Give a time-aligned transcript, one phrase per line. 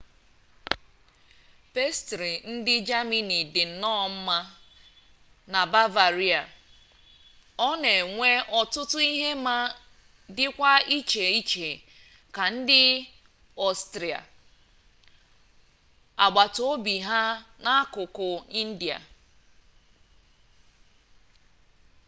[1.73, 4.37] pastrị ndị jamini dị nnọọ mma
[5.53, 6.41] na bavaria
[7.67, 8.29] ọ na-enwe
[8.59, 9.55] ọtụtụ ihe ma
[10.35, 11.67] dịkwa iche iche
[12.35, 12.81] ka nke ndị
[13.67, 14.19] ọstrịa
[16.25, 17.21] agbata obi ha
[17.63, 18.27] n'akụkụ
[18.67, 18.97] ndịda